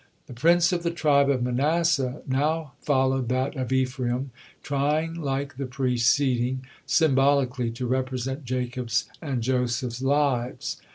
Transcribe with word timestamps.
The 0.25 0.33
prince 0.33 0.71
of 0.73 0.81
the 0.81 0.89
tribe 0.89 1.29
of 1.29 1.43
Manasseh 1.43 2.23
now 2.25 2.73
followed 2.81 3.29
that 3.29 3.55
of 3.55 3.71
Ephraim, 3.71 4.31
trying 4.63 5.13
like 5.13 5.57
the 5.57 5.67
preceding, 5.67 6.65
symbolically 6.87 7.69
to 7.69 7.85
represent 7.85 8.43
Jacob's 8.43 9.05
and 9.21 9.43
Joseph's 9.43 10.01
lives. 10.01 10.81